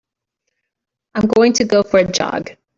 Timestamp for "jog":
2.11-2.53